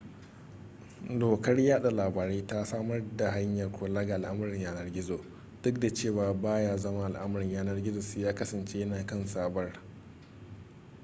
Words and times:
dokar 1.19 1.59
yada 1.59 1.91
labarai 1.91 2.47
ta 2.47 2.65
samar 2.65 3.01
da 3.17 3.31
hanyar 3.31 3.71
kula 3.71 4.05
ga 4.05 4.15
al'amuran 4.15 4.59
yanar 4.61 4.91
gizo 4.93 5.19
duk 5.63 5.79
da 5.79 5.93
cewa 5.93 6.33
baya 6.33 6.77
zama 6.77 7.05
al'amarin 7.05 7.51
yanar 7.51 7.83
gizo 7.83 8.01
sai 8.01 8.21
ya 8.23 8.35
kasance 8.35 8.77
yana 8.79 9.05
kan 9.05 9.27
sabar 9.27 9.81